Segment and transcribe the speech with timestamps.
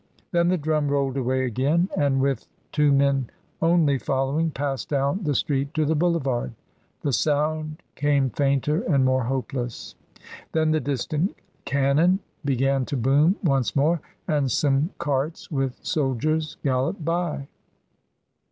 [0.31, 3.29] Then the drum rolled away again, and, with two men
[3.61, 6.53] only following, passed down the street to the boulevard.
[7.03, 9.93] The sound came fainter and more hopeless.
[10.53, 11.35] Then the distant
[11.65, 17.47] cannon be gan to boom once more, and some carts with soldiers galloped by.